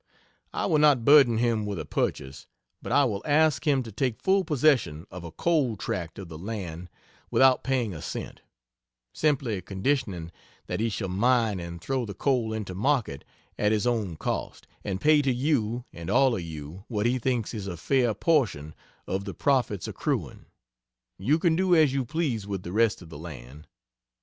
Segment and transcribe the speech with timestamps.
[0.51, 2.47] I will not burden him with a purchase
[2.81, 6.39] but I will ask him to take full possession of a coal tract of the
[6.39, 6.89] land
[7.29, 8.41] without paying a cent,
[9.13, 10.31] simply conditioning
[10.65, 13.23] that he shall mine and throw the coal into market
[13.59, 17.53] at his own cost, and pay to you and all of you what he thinks
[17.53, 18.73] is a fair portion
[19.05, 20.47] of the profits accruing
[21.19, 23.67] you can do as you please with the rest of the land.